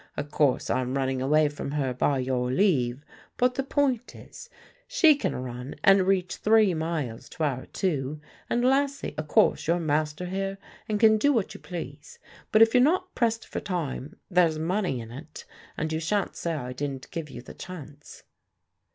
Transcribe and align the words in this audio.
O' 0.17 0.23
course 0.23 0.71
I'm 0.71 0.97
running 0.97 1.21
away 1.21 1.47
from 1.47 1.69
her, 1.73 1.93
by 1.93 2.17
your 2.17 2.49
leave; 2.51 3.05
but 3.37 3.53
the 3.53 3.61
point 3.61 4.15
is 4.15 4.49
she 4.87 5.13
can 5.13 5.35
run 5.35 5.75
and 5.83 6.07
reach 6.07 6.37
three 6.37 6.73
miles 6.73 7.29
to 7.29 7.43
our 7.43 7.67
two. 7.67 8.19
And 8.49 8.65
lastly, 8.65 9.13
o' 9.15 9.21
course 9.21 9.67
you're 9.67 9.79
master 9.79 10.25
here, 10.25 10.57
and 10.89 10.99
can 10.99 11.19
do 11.19 11.31
what 11.31 11.53
you 11.53 11.59
please; 11.59 12.17
but, 12.51 12.63
if 12.63 12.73
you're 12.73 12.81
not 12.81 13.13
pressed 13.13 13.45
for 13.47 13.59
time, 13.59 14.15
there's 14.27 14.57
money 14.57 14.99
in 15.01 15.11
it, 15.11 15.45
and 15.77 15.93
you 15.93 15.99
shan't 15.99 16.35
say 16.35 16.55
I 16.55 16.73
didn't 16.73 17.11
give 17.11 17.29
you 17.29 17.43
the 17.43 17.53
chance." 17.53 18.23